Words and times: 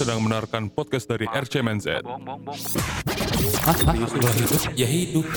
sedang 0.00 0.24
mendengarkan 0.24 0.72
podcast 0.72 1.04
dari 1.12 1.28
RCMNZ. 1.28 2.00
Hah? 3.68 3.76
Ya 4.72 4.88
hidup. 4.88 5.28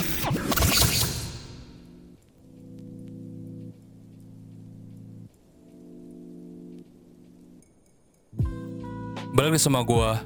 Balik 9.35 9.59
sama 9.59 9.83
gua 9.83 10.23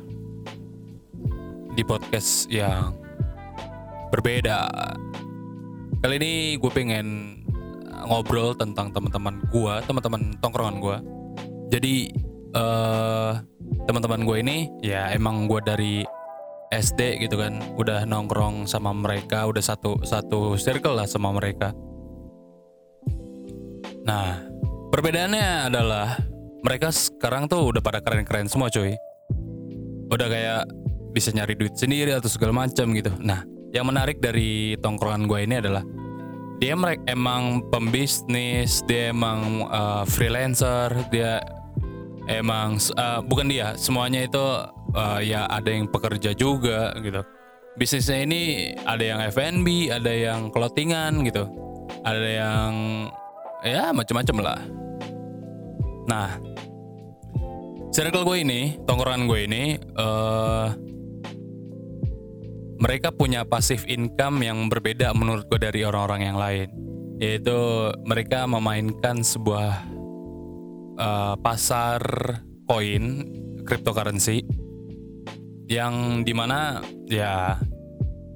di 1.74 1.82
podcast 1.82 2.46
yang 2.54 2.94
berbeda. 4.14 4.70
Kali 6.06 6.16
ini 6.22 6.62
gue 6.62 6.70
pengen 6.70 7.42
ngobrol 8.06 8.54
tentang 8.54 8.94
teman-teman 8.94 9.42
gua, 9.50 9.82
teman-teman 9.82 10.38
tongkrongan 10.38 10.78
gua. 10.78 11.02
Jadi 11.74 12.27
eh 12.58 13.32
teman-teman 13.86 14.26
gue 14.26 14.38
ini 14.42 14.58
ya 14.82 15.14
emang 15.14 15.46
gue 15.46 15.62
dari 15.62 15.96
SD 16.68 17.24
gitu 17.24 17.40
kan, 17.40 17.64
udah 17.80 18.04
nongkrong 18.04 18.68
sama 18.68 18.92
mereka, 18.92 19.48
udah 19.48 19.64
satu 19.64 20.04
satu 20.04 20.60
circle 20.60 21.00
lah 21.00 21.08
sama 21.08 21.32
mereka. 21.32 21.72
Nah, 24.04 24.44
perbedaannya 24.92 25.72
adalah 25.72 26.20
mereka 26.64 26.92
sekarang 26.92 27.48
tuh 27.48 27.72
udah 27.72 27.80
pada 27.80 28.04
keren-keren 28.04 28.52
semua 28.52 28.68
cuy. 28.68 29.00
Udah 30.12 30.28
kayak 30.28 30.64
bisa 31.16 31.32
nyari 31.32 31.56
duit 31.56 31.76
sendiri 31.80 32.12
atau 32.12 32.28
segala 32.28 32.68
macam 32.68 32.92
gitu. 32.92 33.16
Nah, 33.24 33.48
yang 33.72 33.88
menarik 33.88 34.20
dari 34.20 34.76
tongkrongan 34.84 35.24
gue 35.28 35.40
ini 35.48 35.56
adalah 35.64 35.84
dia 36.60 36.76
emang 37.08 37.64
pembisnis, 37.72 38.84
dia 38.84 39.16
emang 39.16 39.68
uh, 39.72 40.04
freelancer, 40.04 40.92
dia 41.14 41.40
emang 42.28 42.78
uh, 43.00 43.20
bukan 43.24 43.48
dia, 43.48 43.74
semuanya 43.80 44.28
itu 44.28 44.46
uh, 44.94 45.20
ya 45.24 45.48
ada 45.48 45.72
yang 45.72 45.88
pekerja 45.88 46.36
juga 46.36 46.94
gitu. 47.00 47.24
Bisnisnya 47.78 48.26
ini 48.26 48.74
ada 48.84 49.04
yang 49.04 49.20
F&B, 49.32 49.90
ada 49.94 50.12
yang 50.12 50.50
clothingan 50.52 51.24
gitu. 51.24 51.48
Ada 52.04 52.28
yang 52.28 52.72
ya 53.64 53.94
macam-macam 53.96 54.38
lah. 54.44 54.60
Nah, 56.08 56.40
circle 57.92 58.24
gue 58.24 58.38
ini, 58.42 58.62
tongkrongan 58.88 59.28
gue 59.28 59.40
ini, 59.46 59.64
uh, 60.00 60.74
mereka 62.78 63.10
punya 63.10 63.44
pasif 63.46 63.84
income 63.90 64.42
yang 64.46 64.70
berbeda 64.70 65.14
menurut 65.14 65.46
gue 65.50 65.60
dari 65.60 65.82
orang-orang 65.86 66.22
yang 66.26 66.38
lain. 66.38 66.68
Yaitu 67.18 67.58
mereka 68.06 68.46
memainkan 68.46 69.26
sebuah 69.26 69.97
uh, 70.98 71.40
pasar 71.40 72.02
koin 72.68 73.24
cryptocurrency 73.64 74.44
yang 75.68 76.24
di 76.24 76.32
mana 76.32 76.84
ya 77.08 77.60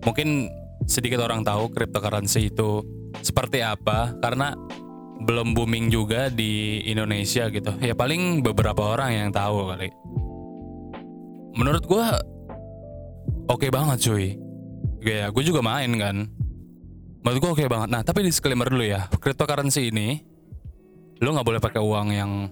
mungkin 0.03 0.51
sedikit 0.87 1.23
orang 1.23 1.45
tahu 1.45 1.71
cryptocurrency 1.71 2.51
itu 2.51 2.83
seperti 3.21 3.63
apa 3.63 4.15
karena 4.19 4.55
belum 5.21 5.53
booming 5.53 5.93
juga 5.93 6.33
di 6.33 6.81
Indonesia 6.89 7.47
gitu. 7.53 7.71
Ya 7.77 7.93
paling 7.93 8.41
beberapa 8.41 8.97
orang 8.97 9.13
yang 9.13 9.29
tahu 9.29 9.69
kali. 9.69 9.89
Menurut 11.53 11.83
gua 11.85 12.17
oke 13.45 13.67
banget 13.69 14.09
cuy. 14.09 14.27
Ya 15.05 15.29
gue 15.29 15.43
juga 15.45 15.61
main 15.61 15.93
kan. 15.97 16.25
Menurut 17.21 17.39
gua 17.39 17.51
oke 17.53 17.65
banget. 17.69 17.89
Nah 17.93 18.01
tapi 18.01 18.25
disclaimer 18.25 18.65
dulu 18.65 18.81
ya. 18.81 19.05
Cryptocurrency 19.21 19.93
ini 19.93 20.25
lu 21.21 21.29
nggak 21.37 21.45
boleh 21.45 21.61
pakai 21.61 21.81
uang 21.81 22.07
yang 22.09 22.49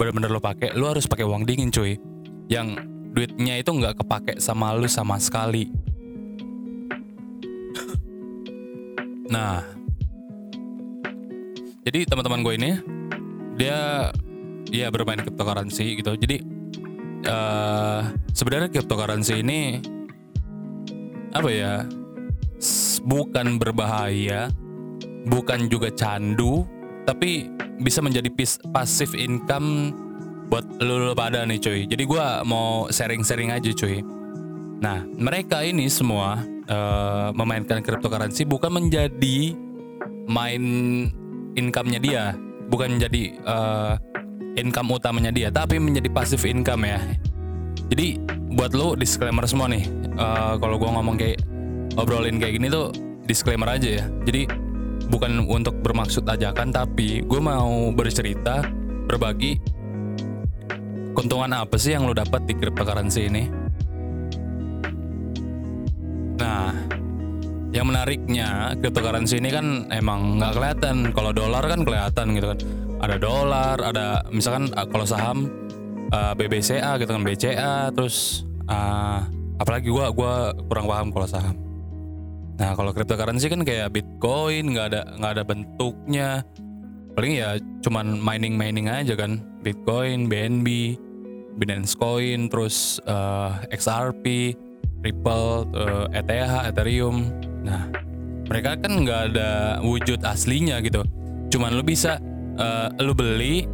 bener-bener 0.00 0.32
lo 0.32 0.40
pakai. 0.40 0.72
Lu 0.72 0.88
harus 0.88 1.04
pakai 1.04 1.28
uang 1.28 1.44
dingin 1.44 1.68
cuy. 1.68 2.00
Yang 2.48 2.80
duitnya 3.12 3.60
itu 3.60 3.70
nggak 3.72 4.00
kepake 4.00 4.40
sama 4.40 4.72
lu 4.72 4.88
sama 4.88 5.20
sekali. 5.20 5.68
Nah, 9.26 9.58
jadi 11.84 12.06
teman-teman 12.06 12.40
gue 12.46 12.54
ini 12.56 12.70
dia 13.58 14.08
dia 14.70 14.86
bermain 14.88 15.20
cryptocurrency 15.20 16.00
gitu. 16.00 16.16
Jadi 16.16 16.40
uh, 17.28 18.00
sebenarnya 18.32 18.72
cryptocurrency 18.72 19.44
ini 19.44 19.82
apa 21.36 21.48
ya? 21.52 21.84
Bukan 23.06 23.62
berbahaya, 23.62 24.50
bukan 25.30 25.70
juga 25.70 25.92
candu, 25.94 26.66
tapi 27.06 27.48
bisa 27.78 28.02
menjadi 28.02 28.28
passive 28.74 29.14
income 29.14 29.94
buat 30.50 30.66
lu, 30.82 31.14
pada 31.14 31.46
nih 31.46 31.58
cuy. 31.58 31.80
Jadi 31.86 32.02
gua 32.06 32.42
mau 32.42 32.90
sharing-sharing 32.90 33.54
aja 33.54 33.70
cuy. 33.70 34.02
Nah, 34.82 35.06
mereka 35.16 35.62
ini 35.62 35.86
semua 35.88 36.42
eh, 36.66 37.28
memainkan 37.32 37.80
cryptocurrency 37.80 38.44
bukan 38.44 38.74
menjadi 38.74 39.54
main 40.26 40.62
income-nya 41.56 42.00
dia, 42.02 42.24
bukan 42.70 42.98
menjadi 42.98 43.22
eh, 43.38 43.94
income 44.58 44.98
utamanya 44.98 45.30
dia, 45.30 45.48
tapi 45.50 45.78
menjadi 45.78 46.10
passive 46.10 46.42
income 46.46 46.86
ya. 46.86 47.00
Jadi 47.86 48.18
buat 48.56 48.74
lo 48.74 48.98
disclaimer 48.98 49.46
semua 49.46 49.70
nih, 49.70 49.86
eh, 50.14 50.54
kalau 50.58 50.76
gua 50.78 50.98
ngomong 51.00 51.18
kayak 51.18 51.42
obrolin 51.98 52.38
kayak 52.38 52.60
gini 52.60 52.68
tuh 52.70 52.92
disclaimer 53.26 53.66
aja 53.66 54.02
ya. 54.02 54.04
Jadi 54.22 54.65
bukan 55.06 55.46
untuk 55.46 55.78
bermaksud 55.80 56.26
ajakan, 56.26 56.74
tapi 56.74 57.22
gue 57.22 57.40
mau 57.40 57.90
bercerita, 57.94 58.62
berbagi 59.06 59.58
keuntungan 61.16 61.48
apa 61.56 61.80
sih 61.80 61.96
yang 61.96 62.04
lo 62.04 62.12
dapat 62.12 62.44
di 62.44 62.52
cryptocurrency 62.52 63.22
ini. 63.32 63.44
Nah, 66.36 66.70
yang 67.72 67.88
menariknya 67.88 68.76
cryptocurrency 68.76 69.40
ini 69.40 69.48
kan 69.48 69.66
emang 69.88 70.36
nggak 70.36 70.52
kelihatan. 70.52 70.96
Kalau 71.16 71.32
dolar 71.32 71.64
kan 71.64 71.80
kelihatan 71.82 72.26
gitu 72.36 72.46
kan. 72.52 72.58
Ada 72.96 73.16
dolar, 73.20 73.76
ada 73.80 74.06
misalkan 74.32 74.72
uh, 74.72 74.88
kalau 74.88 75.04
saham 75.04 75.48
uh, 76.12 76.32
BBCA 76.32 76.96
gitu 76.96 77.10
kan 77.12 77.22
BCA, 77.24 77.92
terus 77.92 78.44
uh, 78.68 79.20
apalagi 79.60 79.92
gua 79.92 80.08
gua 80.12 80.56
kurang 80.68 80.88
paham 80.88 81.08
kalau 81.12 81.28
saham. 81.28 81.65
Nah 82.56 82.72
kalau 82.72 82.90
cryptocurrency 82.96 83.52
kan 83.52 83.60
kayak 83.62 83.92
Bitcoin 83.92 84.72
nggak 84.72 84.86
ada 84.92 85.00
nggak 85.20 85.32
ada 85.36 85.44
bentuknya. 85.44 86.28
Paling 87.16 87.32
ya 87.36 87.56
cuman 87.80 88.20
mining 88.20 88.56
mining 88.56 88.88
aja 88.92 89.16
kan. 89.16 89.40
Bitcoin, 89.64 90.28
BNB, 90.28 90.96
Binance 91.56 91.96
Coin, 91.96 92.52
terus 92.52 93.00
uh, 93.08 93.56
XRP, 93.72 94.52
Ripple, 95.00 95.72
uh, 95.72 96.06
ETH, 96.12 96.52
Ethereum. 96.68 97.32
Nah, 97.64 97.88
mereka 98.46 98.76
kan 98.76 98.92
nggak 99.02 99.20
ada 99.32 99.80
wujud 99.80 100.20
aslinya 100.22 100.78
gitu. 100.84 101.02
Cuman 101.48 101.72
lu 101.72 101.82
bisa 101.82 102.20
uh, 102.60 102.92
lu 103.00 103.16
beli, 103.16 103.64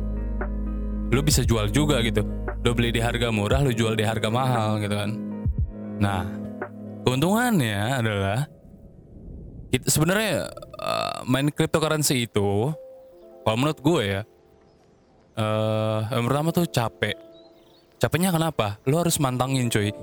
lu 1.10 1.20
bisa 1.20 1.42
jual 1.42 1.68
juga 1.74 1.98
gitu. 2.06 2.22
Lu 2.62 2.70
beli 2.78 2.94
di 2.94 3.02
harga 3.02 3.34
murah, 3.34 3.66
lu 3.66 3.74
jual 3.74 3.98
di 3.98 4.06
harga 4.06 4.30
mahal 4.30 4.78
gitu 4.78 4.94
kan. 4.94 5.10
Nah, 5.98 6.22
keuntungannya 7.02 7.98
adalah 7.98 8.46
kita 9.72 9.88
sebenarnya 9.88 10.52
uh, 10.76 11.24
main 11.24 11.48
cryptocurrency 11.48 12.28
itu, 12.28 12.68
kalau 13.40 13.56
menurut 13.56 13.80
gue 13.80 14.02
ya, 14.04 14.22
eh 15.40 16.00
yang 16.12 16.28
pertama 16.28 16.52
tuh 16.52 16.68
capek. 16.68 17.16
Capeknya 17.96 18.34
kenapa? 18.34 18.76
Lu 18.84 19.00
harus 19.00 19.16
mantangin 19.16 19.72
cuy. 19.72 19.94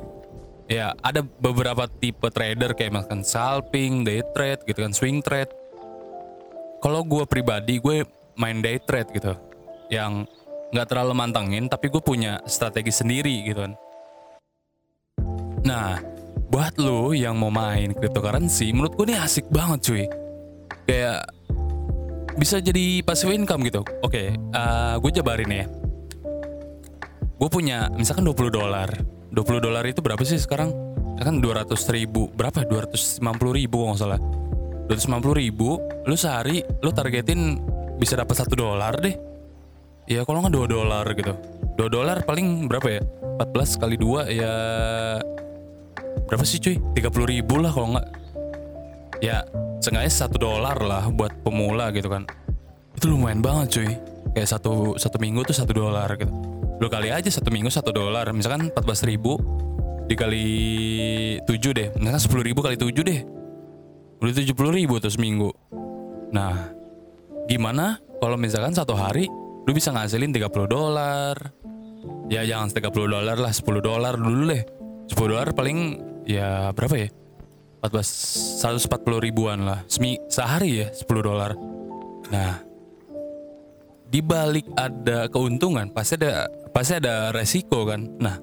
Ya, 0.69 0.93
ada 1.05 1.21
beberapa 1.21 1.85
tipe 1.85 2.29
trader 2.29 2.73
kayak 2.73 2.93
misalkan 2.93 3.21
scalping, 3.25 4.05
day 4.05 4.25
trade 4.33 4.61
gitu 4.65 4.85
kan, 4.85 4.93
swing 4.93 5.21
trade. 5.21 5.53
Kalau 6.81 7.05
gue 7.05 7.25
pribadi, 7.29 7.77
gue 7.77 8.05
main 8.39 8.57
day 8.63 8.81
trade 8.81 9.09
gitu. 9.13 9.37
Yang 9.93 10.29
nggak 10.69 10.87
terlalu 10.89 11.13
mantangin, 11.17 11.65
tapi 11.69 11.89
gue 11.89 12.01
punya 12.01 12.41
strategi 12.45 12.93
sendiri 12.93 13.45
gitu 13.45 13.65
kan. 13.65 13.73
Nah, 15.65 15.99
buat 16.59 16.75
lo 16.75 17.15
yang 17.15 17.39
mau 17.39 17.47
main 17.47 17.95
cryptocurrency, 17.95 18.75
menurut 18.75 18.91
gue 18.99 19.07
ini 19.07 19.15
asik 19.15 19.47
banget 19.47 19.79
cuy. 19.79 20.03
Kayak 20.83 21.31
bisa 22.35 22.59
jadi 22.59 22.99
passive 22.99 23.31
income 23.31 23.63
gitu. 23.63 23.79
Oke, 24.03 24.35
eh, 24.35 24.95
gue 24.99 25.11
jabarin 25.15 25.47
ya. 25.47 25.71
Gue 27.39 27.47
punya 27.47 27.87
misalkan 27.95 28.27
20 28.27 28.51
dolar. 28.51 28.91
20 29.31 29.63
dolar 29.63 29.87
itu 29.87 30.03
berapa 30.03 30.19
sih 30.27 30.35
sekarang? 30.35 30.75
Kan 31.23 31.39
200 31.39 31.79
ribu. 31.95 32.27
Berapa? 32.27 32.67
250 32.67 33.23
ribu 33.55 33.79
nggak 33.87 33.99
salah. 34.03 34.19
250 34.91 35.39
ribu, 35.39 35.79
lu 35.79 36.15
sehari 36.19 36.59
lu 36.83 36.91
targetin 36.91 37.55
bisa 37.95 38.19
dapat 38.19 38.35
satu 38.35 38.59
dolar 38.59 38.99
deh. 38.99 39.15
Ya 40.11 40.27
kalau 40.27 40.43
nggak 40.43 40.59
2 40.59 40.67
dolar 40.67 41.07
gitu. 41.15 41.31
2 41.79 41.87
dolar 41.87 42.19
paling 42.27 42.67
berapa 42.67 42.99
ya? 42.99 43.01
14 43.47 43.79
kali 43.79 43.95
2 43.95 44.27
ya 44.27 44.53
berapa 46.29 46.45
sih 46.45 46.61
cuy? 46.61 46.77
30 46.93 47.33
ribu 47.33 47.57
lah 47.57 47.73
kalau 47.73 47.97
nggak. 47.97 48.07
Ya 49.19 49.43
seenggaknya 49.81 50.13
satu 50.13 50.37
dolar 50.37 50.77
lah 50.79 51.09
buat 51.09 51.33
pemula 51.41 51.89
gitu 51.91 52.07
kan. 52.07 52.23
Itu 52.95 53.11
lumayan 53.11 53.41
banget 53.41 53.67
cuy. 53.81 53.91
Kayak 54.37 54.49
satu 54.55 54.93
satu 54.95 55.17
minggu 55.17 55.41
tuh 55.43 55.57
satu 55.57 55.73
dolar 55.73 56.13
gitu. 56.15 56.29
lu 56.79 56.87
kali 56.87 57.11
aja 57.11 57.27
satu 57.27 57.51
minggu 57.51 57.67
satu 57.67 57.91
dolar 57.91 58.31
misalkan 58.31 58.71
14 58.71 59.11
ribu 59.11 59.35
dikali 60.07 60.47
7 61.43 61.59
deh 61.75 61.87
misalkan 61.99 62.39
10 62.39 62.47
ribu 62.47 62.59
kali 62.63 62.79
7 62.79 62.87
deh 63.03 63.19
udah 64.23 64.31
70 64.31 64.55
ribu 64.79 64.95
tuh 65.03 65.11
seminggu 65.11 65.51
nah 66.31 66.71
gimana 67.51 67.99
kalau 68.23 68.39
misalkan 68.39 68.71
satu 68.71 68.95
hari 68.95 69.27
lu 69.67 69.71
bisa 69.75 69.91
ngasilin 69.91 70.31
30 70.31 70.47
dolar 70.71 71.35
ya 72.31 72.47
jangan 72.47 72.71
30 72.71 72.89
dolar 72.95 73.35
lah 73.35 73.51
10 73.51 73.83
dolar 73.83 74.15
dulu 74.15 74.43
deh 74.47 74.63
10 75.11 75.31
dolar 75.35 75.51
paling 75.51 75.99
ya 76.29 76.69
berapa 76.77 76.93
ya? 76.93 77.09
14 77.81 78.61
140 78.61 79.25
ribuan 79.25 79.65
lah. 79.65 79.81
Semi, 79.89 80.21
sehari 80.29 80.85
ya 80.85 80.87
10 80.93 81.09
dolar. 81.25 81.57
Nah 82.29 82.61
di 84.09 84.21
balik 84.25 84.65
ada 84.73 85.29
keuntungan 85.29 85.89
pasti 85.93 86.17
ada 86.21 86.45
pasti 86.69 87.01
ada 87.01 87.33
resiko 87.33 87.89
kan? 87.89 88.05
Nah 88.21 88.37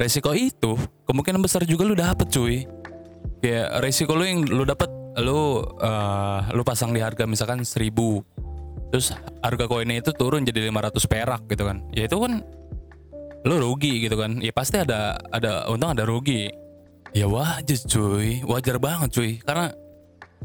resiko 0.00 0.34
itu 0.34 0.74
kemungkinan 1.06 1.38
besar 1.38 1.62
juga 1.62 1.86
lu 1.86 1.94
dapet 1.94 2.26
cuy. 2.32 2.66
Kayak 3.38 3.86
resiko 3.86 4.18
lu 4.18 4.24
yang 4.26 4.42
lu 4.42 4.66
dapet 4.66 4.90
lu 5.22 5.62
eh, 5.78 6.40
lu 6.50 6.62
pasang 6.66 6.90
di 6.90 6.98
harga 6.98 7.22
misalkan 7.28 7.62
1000 7.62 7.94
terus 8.88 9.12
harga 9.44 9.68
koinnya 9.68 10.00
itu 10.00 10.16
turun 10.16 10.48
jadi 10.48 10.72
500 10.72 11.12
perak 11.12 11.42
gitu 11.46 11.62
kan? 11.68 11.84
Ya 11.92 12.08
itu 12.08 12.16
kan 12.18 12.40
lu 13.44 13.54
rugi 13.60 14.08
gitu 14.08 14.16
kan? 14.16 14.40
Ya 14.40 14.50
pasti 14.50 14.80
ada 14.80 15.20
ada 15.28 15.68
untung 15.68 15.92
ada 15.92 16.08
rugi 16.08 16.48
ya 17.12 17.26
wajar 17.28 17.80
cuy. 17.84 18.42
Wajar 18.44 18.76
banget 18.80 19.10
cuy. 19.14 19.30
Karena 19.40 19.72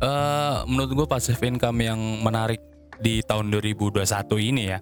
eh 0.02 0.58
menurut 0.68 0.92
gue 0.92 1.08
passive 1.08 1.42
income 1.44 1.80
yang 1.84 2.00
menarik 2.24 2.60
di 3.00 3.24
tahun 3.24 3.50
2021 3.52 4.04
ini 4.40 4.64
ya. 4.70 4.80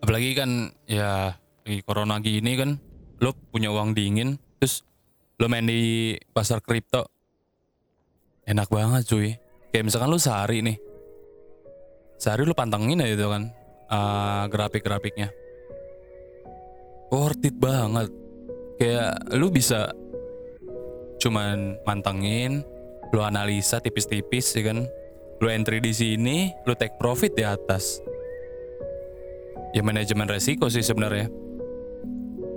Apalagi 0.00 0.30
kan 0.32 0.50
ya 0.88 1.36
di 1.64 1.84
corona 1.84 2.18
gini 2.18 2.52
kan 2.56 2.80
lo 3.20 3.36
punya 3.52 3.68
uang 3.68 3.92
dingin 3.92 4.40
terus 4.56 4.80
lo 5.36 5.46
main 5.48 5.68
di 5.68 6.16
pasar 6.32 6.64
kripto. 6.64 7.04
Enak 8.48 8.68
banget 8.72 9.02
cuy. 9.06 9.36
Kayak 9.70 9.84
misalkan 9.86 10.10
lo 10.10 10.18
sehari 10.18 10.66
nih 10.66 10.90
sehari 12.20 12.44
lo 12.44 12.52
pantengin 12.52 13.00
aja 13.00 13.16
itu 13.16 13.26
kan 13.32 13.42
eh, 13.88 14.44
grafik-grafiknya. 14.52 15.32
Worth 17.10 17.48
it 17.48 17.56
banget. 17.56 18.12
Kayak 18.76 19.12
lu 19.34 19.48
bisa 19.48 19.90
cuman 21.20 21.76
mantengin 21.84 22.64
lu 23.12 23.20
analisa 23.20 23.78
tipis-tipis 23.78 24.56
ya 24.56 24.72
kan? 24.72 24.88
Lu 25.40 25.46
entry 25.48 25.78
di 25.78 25.92
sini 25.92 26.52
lu 26.64 26.72
take 26.74 26.96
profit 26.96 27.36
di 27.36 27.44
atas. 27.44 28.00
Ya 29.76 29.84
manajemen 29.84 30.26
resiko 30.26 30.66
sih 30.66 30.82
sebenarnya. 30.82 31.30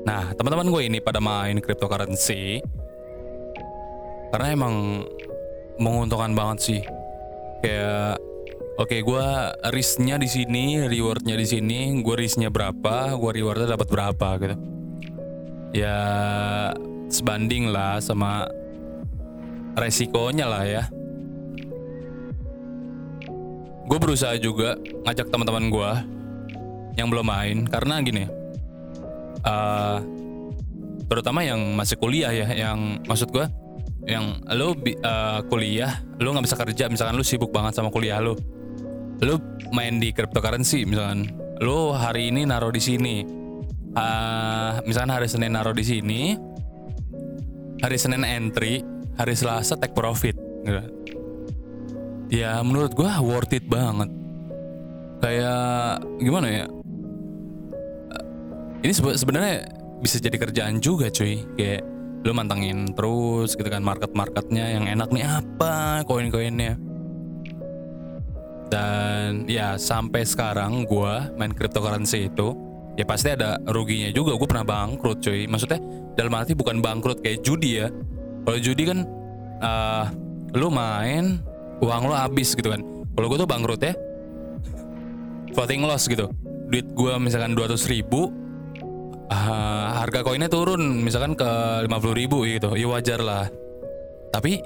Nah 0.03 0.33
teman-teman 0.33 0.71
gue 0.71 0.81
ini 0.87 0.99
pada 1.03 1.19
main 1.19 1.59
cryptocurrency. 1.59 2.63
Karena 4.33 4.47
emang 4.49 5.05
menguntungkan 5.77 6.33
banget 6.33 6.59
sih. 6.59 6.81
Kayak 7.61 8.19
oke 8.81 8.97
gue 8.99 9.25
risknya 9.71 10.17
di 10.17 10.27
sini 10.27 10.83
rewardnya 10.89 11.37
di 11.37 11.45
sini 11.45 12.01
gue 12.01 12.15
risknya 12.17 12.49
berapa 12.49 13.13
gue 13.15 13.31
rewardnya 13.31 13.77
dapat 13.77 13.87
berapa 13.87 14.29
gitu. 14.41 14.55
Ya 15.73 15.97
sebanding 17.13 17.69
lah 17.69 18.01
sama 18.01 18.49
resikonya 19.77 20.49
lah 20.49 20.63
ya. 20.65 20.83
Gue 23.85 23.99
berusaha 24.01 24.33
juga 24.41 24.73
ngajak 25.05 25.29
teman-teman 25.29 25.69
gue 25.69 25.91
yang 26.97 27.07
belum 27.09 27.25
main 27.25 27.57
karena 27.69 28.01
gini 28.05 28.25
eh 29.43 29.97
terutama 31.09 31.43
yang 31.43 31.59
masih 31.73 31.99
kuliah 31.99 32.31
ya 32.31 32.47
yang 32.53 33.01
maksud 33.03 33.33
gue 33.33 33.43
yang 34.07 34.39
lo 34.55 34.77
eh, 34.77 35.41
kuliah 35.49 35.99
lo 36.21 36.31
nggak 36.31 36.45
bisa 36.45 36.57
kerja 36.57 36.85
misalkan 36.87 37.17
lo 37.17 37.25
sibuk 37.25 37.49
banget 37.49 37.75
sama 37.75 37.89
kuliah 37.89 38.21
lo 38.21 38.37
lo 39.25 39.41
main 39.73 39.97
di 39.97 40.13
cryptocurrency 40.13 40.85
misalkan 40.85 41.33
lo 41.59 41.97
hari 41.97 42.29
ini 42.29 42.45
naruh 42.45 42.71
di 42.71 42.79
sini 42.79 43.15
Ah, 43.93 44.81
misalkan 44.89 45.13
hari 45.13 45.29
Senin 45.29 45.53
naruh 45.53 45.77
di 45.77 45.85
sini 45.85 46.33
hari 47.83 47.99
Senin 47.99 48.23
entry 48.23 48.79
hari 49.19 49.35
Selasa 49.35 49.75
take 49.75 49.91
profit 49.91 50.39
gitu. 50.63 50.79
ya 52.31 52.63
menurut 52.63 52.95
gua 52.95 53.19
worth 53.19 53.51
it 53.51 53.67
banget. 53.67 54.07
Kayak 55.19 56.07
gimana 56.23 56.47
ya? 56.47 56.65
Eh, 56.65 58.23
ini 58.87 58.93
sebe- 58.95 59.19
sebenarnya 59.19 59.67
bisa 59.99 60.23
jadi 60.23 60.39
kerjaan 60.39 60.79
juga 60.79 61.11
cuy. 61.11 61.43
Kayak 61.59 61.83
lu 62.23 62.31
mantengin 62.31 62.95
terus 62.95 63.59
gitu 63.59 63.67
kan 63.67 63.83
market 63.83 64.15
marketnya 64.15 64.79
yang 64.79 64.87
enak 64.87 65.11
nih 65.11 65.27
apa 65.27 66.07
koin 66.07 66.31
koinnya 66.31 66.79
dan 68.71 69.43
ya 69.43 69.75
sampai 69.75 70.23
sekarang 70.23 70.87
gua 70.87 71.27
main 71.35 71.51
cryptocurrency 71.51 72.31
itu 72.31 72.55
ya 72.93 73.05
pasti 73.05 73.33
ada 73.33 73.57
ruginya 73.69 74.09
juga. 74.13 74.37
Gue 74.37 74.47
pernah 74.47 74.65
bangkrut 74.65 75.19
cuy. 75.23 75.45
Maksudnya 75.49 75.79
dalam 76.13 76.33
arti 76.37 76.53
bukan 76.53 76.79
bangkrut 76.79 77.21
kayak 77.21 77.41
judi 77.41 77.81
ya. 77.81 77.87
Kalau 78.43 78.59
judi 78.59 78.83
kan 78.85 78.99
eh 79.63 80.05
lu 80.53 80.69
main 80.69 81.41
uang 81.81 82.03
lu 82.09 82.13
habis 82.13 82.53
gitu 82.53 82.69
kan. 82.69 82.81
Kalau 83.13 83.27
gue 83.29 83.37
tuh 83.37 83.49
bangkrut 83.49 83.81
ya 83.81 83.93
floating 85.53 85.85
loss 85.85 86.09
gitu. 86.09 86.29
Duit 86.69 86.89
gue 86.89 87.13
misalkan 87.21 87.53
200 87.53 87.77
ribu 87.93 88.33
ah, 89.29 90.01
harga 90.01 90.25
koinnya 90.25 90.49
turun. 90.49 91.05
Misalkan 91.05 91.37
ke 91.37 91.49
50 91.85 92.19
ribu 92.19 92.45
gitu. 92.49 92.73
Ya 92.73 92.87
wajar 92.89 93.21
lah. 93.21 93.45
Tapi 94.33 94.61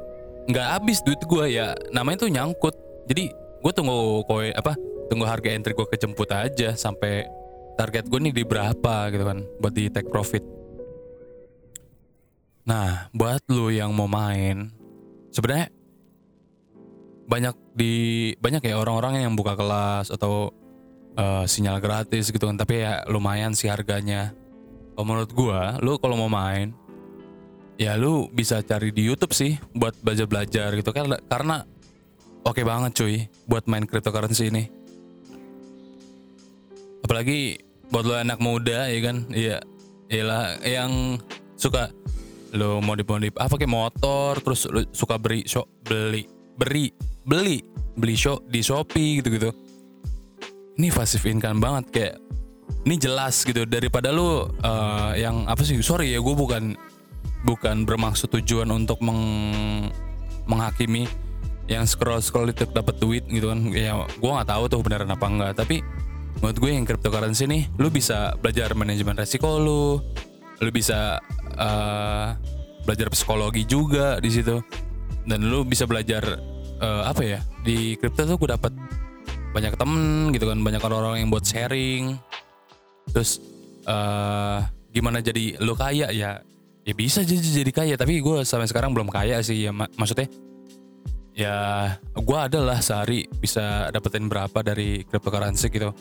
nggak 0.48 0.68
habis 0.80 1.04
duit 1.04 1.20
gue 1.20 1.46
ya. 1.52 1.76
Namanya 1.92 2.28
tuh 2.28 2.32
nyangkut. 2.32 2.76
Jadi 3.08 3.32
gue 3.58 3.72
tunggu 3.76 4.24
koin 4.28 4.56
apa 4.56 4.76
tunggu 5.12 5.26
harga 5.28 5.50
entry 5.52 5.74
gue 5.74 5.88
kejemput 5.88 6.30
aja 6.32 6.76
sampai 6.76 7.26
target 7.78 8.10
gue 8.10 8.20
nih 8.20 8.34
di 8.34 8.44
berapa 8.44 9.14
gitu 9.14 9.24
kan 9.24 9.40
buat 9.62 9.74
di 9.74 9.88
take 9.94 10.10
profit. 10.10 10.42
Nah 12.66 13.08
buat 13.14 13.46
lu 13.48 13.70
yang 13.70 13.94
mau 13.94 14.10
main 14.10 14.74
sebenarnya 15.30 15.70
banyak 17.30 17.56
di 17.78 17.94
banyak 18.42 18.66
ya 18.66 18.76
orang-orang 18.82 19.24
yang 19.24 19.38
buka 19.38 19.54
kelas 19.54 20.10
atau 20.10 20.50
eh, 21.14 21.46
sinyal 21.46 21.78
gratis 21.78 22.34
gitu 22.34 22.50
kan 22.50 22.58
tapi 22.58 22.82
ya 22.82 23.06
lumayan 23.06 23.54
sih 23.54 23.70
harganya. 23.70 24.34
Kalau 24.98 25.06
menurut 25.06 25.32
gua 25.38 25.78
lu 25.78 26.02
kalau 26.02 26.18
mau 26.18 26.32
main 26.34 26.74
ya 27.78 27.94
lu 27.94 28.26
bisa 28.34 28.66
cari 28.66 28.90
di 28.90 29.06
YouTube 29.06 29.38
sih 29.38 29.54
buat 29.78 29.94
belajar-belajar 30.02 30.74
gitu 30.74 30.90
kan 30.90 31.14
karena 31.30 31.62
oke 32.42 32.62
banget 32.66 32.92
cuy 32.98 33.16
buat 33.46 33.70
main 33.70 33.86
cryptocurrency 33.86 34.50
ini. 34.50 34.66
Apalagi 37.06 37.67
buat 37.92 38.04
lo 38.04 38.16
anak 38.16 38.40
muda 38.40 38.88
ya 38.92 39.00
kan? 39.04 39.18
Iya. 39.32 39.58
Iyalah 40.08 40.64
yang 40.64 41.20
suka 41.60 41.92
lo 42.56 42.80
modif-modif 42.80 43.36
apa 43.36 43.60
kayak 43.60 43.74
motor 43.76 44.40
terus 44.40 44.64
lo 44.72 44.88
suka 44.96 45.20
beri 45.20 45.44
shop 45.44 45.68
beli 45.84 46.24
beri 46.56 46.96
beli 47.28 47.60
beli 47.98 48.16
shop 48.16 48.48
di 48.48 48.64
Shopee 48.64 49.20
gitu-gitu. 49.20 49.52
Ini 50.78 50.94
passive 50.94 51.28
income 51.28 51.60
banget 51.60 51.86
kayak 51.92 52.16
ini 52.88 52.96
jelas 52.96 53.44
gitu. 53.44 53.68
Daripada 53.68 54.14
lu 54.16 54.48
eh, 54.48 55.12
yang 55.26 55.44
apa 55.50 55.60
sih 55.66 55.76
sorry 55.84 56.16
ya 56.16 56.24
gue 56.24 56.36
bukan 56.38 56.78
bukan 57.44 57.84
bermaksud 57.84 58.32
tujuan 58.40 58.70
untuk 58.72 59.02
meng, 59.04 59.22
menghakimi 60.48 61.10
yang 61.68 61.84
scroll 61.84 62.24
scroll 62.24 62.48
itu 62.48 62.64
dapat 62.70 62.96
duit 63.02 63.28
gitu 63.28 63.52
kan. 63.52 63.60
Ya 63.76 63.98
gue 64.08 64.32
nggak 64.32 64.48
tahu 64.48 64.64
tuh 64.72 64.80
beneran 64.86 65.12
apa 65.12 65.26
enggak. 65.28 65.52
Tapi 65.58 65.84
menurut 66.38 66.58
gue 66.62 66.72
yang 66.74 66.86
cryptocurrency 66.86 67.50
nih 67.50 67.66
lu 67.82 67.90
bisa 67.90 68.38
belajar 68.38 68.78
manajemen 68.78 69.18
resiko 69.18 69.58
lu 69.58 69.98
lu 70.58 70.70
bisa 70.74 71.22
eh, 71.58 72.28
belajar 72.86 73.08
psikologi 73.14 73.68
juga 73.68 74.18
di 74.18 74.30
situ. 74.32 74.58
Dan 75.28 75.52
lu 75.52 75.68
bisa 75.68 75.84
belajar 75.84 76.24
eh, 76.80 77.04
apa 77.04 77.22
ya 77.22 77.40
di 77.62 78.00
crypto 78.00 78.24
tuh 78.24 78.38
gue 78.40 78.50
dapat 78.56 78.72
banyak 79.52 79.74
temen 79.76 80.32
gitu 80.32 80.48
kan 80.48 80.60
banyak 80.64 80.82
orang-orang 80.82 81.26
yang 81.26 81.30
buat 81.30 81.44
sharing. 81.44 82.16
Terus 83.12 83.42
eh 83.88 84.60
gimana 84.92 85.24
jadi 85.24 85.60
lu 85.62 85.76
kaya? 85.76 86.10
Ya 86.16 86.42
ya 86.88 86.94
bisa 86.96 87.22
jadi 87.28 87.44
jadi 87.44 87.72
kaya 87.76 87.96
tapi 88.00 88.24
gue 88.24 88.48
sampai 88.48 88.68
sekarang 88.72 88.96
belum 88.96 89.12
kaya 89.12 89.44
sih 89.44 89.68
ya. 89.68 89.72
Mak- 89.76 89.94
maksudnya 90.00 90.28
ya 91.38 91.56
gue 92.18 92.40
adalah 92.40 92.82
sehari 92.82 93.30
bisa 93.30 93.94
dapetin 93.94 94.26
berapa 94.26 94.58
dari 94.66 95.06
cryptocurrency 95.06 95.70
gitu 95.70 95.94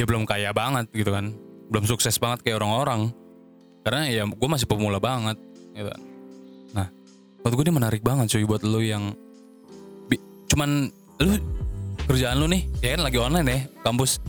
ya 0.00 0.08
belum 0.08 0.24
kaya 0.24 0.56
banget 0.56 0.88
gitu 0.96 1.12
kan. 1.12 1.36
Belum 1.68 1.84
sukses 1.84 2.16
banget 2.16 2.40
kayak 2.40 2.64
orang-orang. 2.64 3.12
Karena 3.84 4.08
ya 4.08 4.24
gue 4.24 4.48
masih 4.48 4.64
pemula 4.64 4.96
banget 4.96 5.36
gitu. 5.76 5.92
Nah 6.72 6.88
menurut 7.44 7.54
gue 7.60 7.64
ini 7.68 7.74
menarik 7.76 8.00
banget 8.00 8.32
cuy 8.32 8.44
buat 8.48 8.64
lu 8.64 8.80
yang 8.80 9.12
bi- 10.08 10.24
cuman 10.48 10.88
lu 11.20 11.36
kerjaan 12.08 12.40
lu 12.40 12.48
nih 12.48 12.64
ya 12.80 12.96
kan 12.96 13.00
lagi 13.04 13.18
online 13.20 13.48
ya 13.48 13.60
kampus. 13.84 14.24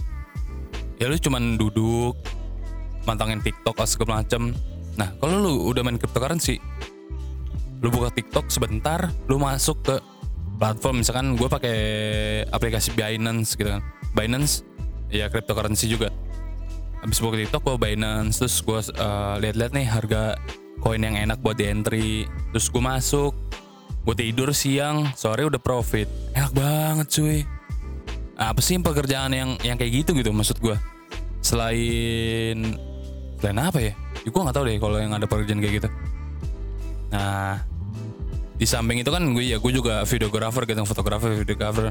Ya 1.00 1.08
lu 1.08 1.16
cuman 1.16 1.56
duduk 1.56 2.20
mantangin 3.08 3.40
TikTok 3.40 3.80
atau 3.80 3.88
segala 3.88 4.22
macem. 4.22 4.52
Nah 5.00 5.16
kalau 5.24 5.40
lu 5.40 5.52
udah 5.72 5.88
main 5.88 5.96
cryptocurrency 5.96 6.60
lu 7.82 7.90
buka 7.90 8.14
TikTok 8.14 8.52
sebentar 8.52 9.10
lu 9.26 9.40
masuk 9.40 9.82
ke 9.88 9.96
platform. 10.62 11.02
Misalkan 11.02 11.36
gue 11.36 11.48
pakai 11.50 11.78
aplikasi 12.52 12.94
Binance 12.94 13.56
gitu 13.58 13.68
kan. 13.68 13.82
Binance 14.14 14.64
ya 15.12 15.28
cryptocurrency 15.28 15.92
juga. 15.92 16.10
Habis 17.04 17.20
buka 17.20 17.36
TikTok 17.38 17.62
gue 17.66 17.78
Binance 17.78 18.40
terus 18.40 18.56
gue 18.64 18.80
uh, 18.98 19.36
lihat-lihat 19.42 19.74
nih 19.76 19.88
harga 19.90 20.40
koin 20.80 21.04
yang 21.04 21.20
enak 21.20 21.44
buat 21.44 21.60
di 21.60 21.68
entry. 21.68 22.26
Terus 22.56 22.72
gue 22.72 22.82
masuk 22.82 23.34
gue 24.02 24.16
tidur 24.18 24.50
siang 24.56 25.12
sore 25.14 25.46
udah 25.46 25.62
profit. 25.62 26.08
Enak 26.34 26.56
banget 26.56 27.08
cuy. 27.12 27.40
Apa 28.40 28.58
sih 28.64 28.80
pekerjaan 28.82 29.36
yang 29.36 29.50
yang 29.62 29.78
kayak 29.78 30.02
gitu 30.02 30.18
gitu 30.18 30.34
maksud 30.34 30.58
gue 30.58 30.74
selain 31.42 32.78
selain 33.38 33.60
apa 33.60 33.80
ya? 33.82 33.94
ya 34.22 34.30
gue 34.30 34.42
nggak 34.42 34.56
tahu 34.56 34.66
deh 34.70 34.78
kalau 34.78 34.98
yang 34.98 35.14
ada 35.14 35.26
pekerjaan 35.26 35.60
kayak 35.62 35.84
gitu. 35.84 35.90
Nah 37.12 37.62
di 38.62 38.66
samping 38.70 39.02
itu 39.02 39.10
kan 39.10 39.26
gue 39.34 39.42
ya 39.42 39.58
gue 39.58 39.72
juga 39.74 40.06
videographer 40.06 40.70
gitu 40.70 40.86
fotografer 40.86 41.34
videographer 41.34 41.90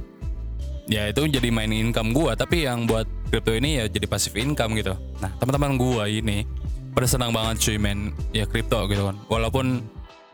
ya 0.90 1.06
itu 1.06 1.22
jadi 1.30 1.48
main 1.54 1.70
income 1.70 2.10
gue 2.10 2.34
tapi 2.34 2.66
yang 2.66 2.82
buat 2.84 3.06
crypto 3.30 3.54
ini 3.54 3.78
ya 3.78 3.84
jadi 3.86 4.10
passive 4.10 4.34
income 4.42 4.74
gitu. 4.74 4.98
Nah 5.22 5.30
teman-teman 5.38 5.78
gue 5.78 6.04
ini 6.18 6.42
pada 6.90 7.06
senang 7.06 7.30
banget 7.30 7.62
cuy 7.62 7.78
main 7.78 8.10
ya 8.34 8.42
crypto 8.44 8.90
gitu 8.90 9.06
kan. 9.06 9.16
Walaupun 9.30 9.86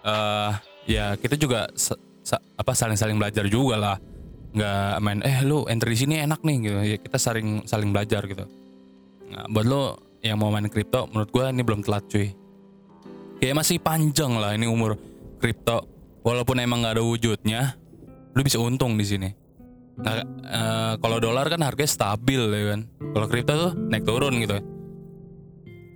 uh, 0.09 0.57
ya 0.89 1.21
kita 1.21 1.37
juga 1.37 1.69
sa 1.77 1.93
sa 2.25 2.41
apa 2.57 2.73
saling-saling 2.73 3.21
belajar 3.21 3.45
juga 3.53 3.77
lah. 3.77 3.97
Nggak 4.57 4.97
main 5.05 5.21
eh 5.21 5.45
lu 5.45 5.69
entry 5.69 5.93
di 5.93 5.99
sini 6.01 6.15
enak 6.25 6.41
nih 6.41 6.57
gitu. 6.65 6.77
Ya 6.81 6.97
kita 6.97 7.21
saling 7.21 7.69
saling 7.69 7.93
belajar 7.93 8.25
gitu. 8.25 8.49
Nah, 9.29 9.45
buat 9.53 9.67
lo 9.69 9.85
yang 10.25 10.41
mau 10.41 10.49
main 10.49 10.73
crypto 10.73 11.05
menurut 11.13 11.29
gue 11.29 11.45
ini 11.53 11.63
belum 11.63 11.85
telat 11.85 12.09
cuy. 12.09 12.33
Kayak 13.45 13.61
masih 13.61 13.77
panjang 13.85 14.33
lah 14.41 14.57
ini 14.57 14.65
umur 14.65 14.97
crypto. 15.37 15.85
Walaupun 16.25 16.59
emang 16.65 16.81
nggak 16.81 16.97
ada 16.97 17.05
wujudnya 17.05 17.77
lu 18.33 18.41
bisa 18.41 18.57
untung 18.59 18.97
di 18.97 19.07
sini 19.07 19.46
nah 19.97 20.21
uh, 20.45 21.01
kalau 21.01 21.17
dolar 21.17 21.49
kan 21.49 21.65
harganya 21.65 21.89
stabil 21.89 22.41
ya 22.41 22.77
kan. 22.77 22.81
Kalau 23.17 23.27
kripto 23.33 23.53
tuh 23.57 23.73
naik 23.89 24.05
turun 24.05 24.37
gitu. 24.41 24.61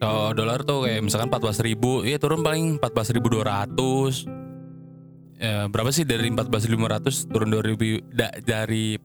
Kalau 0.00 0.32
dolar 0.32 0.64
tuh 0.64 0.88
kayak 0.88 1.04
misalkan 1.04 1.28
14 1.28 1.60
ribu 1.60 2.00
ya 2.08 2.16
turun 2.16 2.40
paling 2.40 2.80
14 2.80 3.20
ribu 3.20 3.36
200 3.36 5.36
ya, 5.36 5.68
berapa 5.68 5.92
sih 5.92 6.08
dari 6.08 6.32
14.500 6.32 7.28
turun 7.28 7.52
2000 7.52 8.08
da, 8.08 8.32
dari 8.40 8.96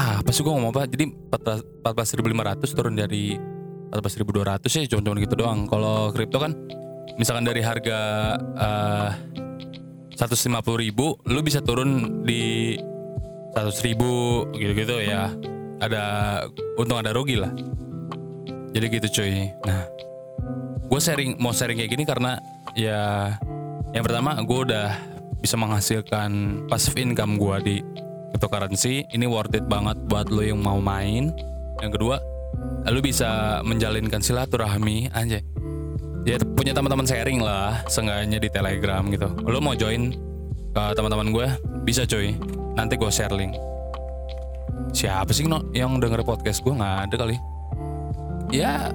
ah 0.00 0.24
apa 0.24 0.32
sih 0.32 0.40
gue 0.40 0.48
ngomong 0.48 0.72
apa? 0.72 0.88
Jadi 0.88 1.12
14.500 1.28 2.72
turun 2.72 2.96
dari 2.96 3.36
14.200 3.92 4.64
ya 4.64 4.88
cuma-cuma 4.96 5.20
gitu 5.20 5.36
doang. 5.36 5.68
Kalau 5.68 6.08
kripto 6.16 6.40
kan 6.40 6.56
misalkan 7.20 7.44
dari 7.44 7.60
harga 7.60 8.00
uh, 8.56 9.12
150 10.16 10.48
ribu 10.80 11.20
lu 11.28 11.44
bisa 11.44 11.60
turun 11.60 12.24
di 12.24 12.80
100 13.52 13.86
ribu 13.86 14.44
gitu-gitu 14.56 14.96
ya. 15.04 15.32
Ada 15.82 16.04
untung 16.78 16.98
ada 17.00 17.12
rugi 17.12 17.36
lah. 17.36 17.52
Jadi 18.72 18.86
gitu 18.88 19.20
cuy. 19.20 19.52
Nah 19.66 19.84
gue 20.88 21.00
sharing 21.00 21.40
mau 21.40 21.52
sharing 21.52 21.76
kayak 21.80 21.92
gini 21.92 22.04
karena 22.04 22.36
ya 22.76 23.32
yang 23.92 24.04
pertama 24.04 24.36
gue 24.40 24.58
udah 24.68 24.88
bisa 25.42 25.58
menghasilkan 25.58 26.64
passive 26.68 26.96
income 27.00 27.36
gue 27.36 27.56
di 27.64 27.76
cryptocurrency. 28.32 29.04
Ini 29.12 29.26
worth 29.28 29.52
it 29.58 29.66
banget 29.68 30.00
buat 30.08 30.32
lo 30.32 30.40
yang 30.40 30.62
mau 30.62 30.80
main. 30.80 31.34
Yang 31.84 31.98
kedua 32.00 32.16
lu 32.88 33.00
bisa 33.00 33.60
menjalinkan 33.64 34.20
silaturahmi 34.20 35.08
aja 35.16 35.40
ya 36.22 36.36
punya 36.54 36.76
teman-teman 36.76 37.08
sharing 37.08 37.40
lah 37.42 37.82
seenggaknya 37.90 38.38
di 38.38 38.48
telegram 38.52 39.02
gitu. 39.10 39.28
Lo 39.44 39.58
mau 39.58 39.74
join 39.74 40.14
ke 40.72 40.84
teman-teman 40.96 41.34
gue 41.34 41.46
bisa 41.84 42.06
cuy 42.06 42.38
nanti 42.74 42.96
gue 42.96 43.10
share 43.12 43.34
link 43.34 43.56
siapa 44.92 45.30
sih 45.32 45.48
no 45.48 45.64
yang 45.72 46.00
denger 46.00 46.24
podcast 46.24 46.60
gue 46.64 46.72
nggak 46.72 46.96
ada 47.08 47.14
kali. 47.16 47.36
Ya 48.52 48.92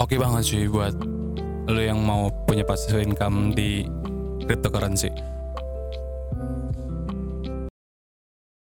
oke 0.00 0.16
okay 0.16 0.16
banget 0.16 0.48
cuy 0.48 0.66
buat 0.72 0.94
lo 1.68 1.80
yang 1.80 2.00
mau 2.00 2.32
punya 2.48 2.64
passive 2.64 3.04
income 3.04 3.52
di 3.52 3.84
cryptocurrency 4.48 5.12